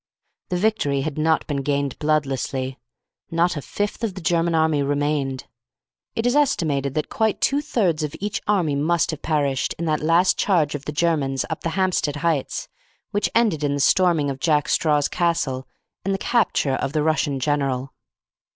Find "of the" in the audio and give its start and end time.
4.03-4.19, 10.73-10.91, 16.73-17.03